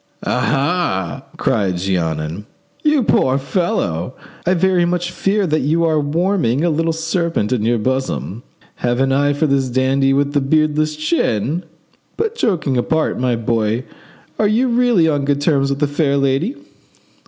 "Ah! 0.25 1.25
ah!" 1.35 1.37
cried 1.37 1.77
Jeannin. 1.77 2.47
"You 2.81 3.03
poor 3.03 3.37
fellow! 3.37 4.15
I 4.47 4.55
very 4.55 4.83
much 4.83 5.11
fear 5.11 5.45
that 5.45 5.59
you 5.59 5.83
are 5.85 5.99
warming 5.99 6.63
a 6.63 6.71
little 6.71 6.91
serpent 6.91 7.51
in 7.53 7.61
your 7.61 7.77
bosom. 7.77 8.41
Have 8.77 8.99
an 8.99 9.11
eye 9.11 9.33
to 9.33 9.45
this 9.45 9.69
dandy 9.69 10.11
with 10.11 10.33
the 10.33 10.41
beardless 10.41 10.95
chin! 10.95 11.65
But 12.17 12.33
joking 12.35 12.77
apart, 12.77 13.19
my 13.19 13.35
boy, 13.35 13.83
are 14.39 14.47
you 14.47 14.69
really 14.69 15.07
on 15.07 15.23
good 15.23 15.39
terms 15.39 15.69
with 15.69 15.77
the 15.77 15.85
fair 15.87 16.17
lady?" 16.17 16.55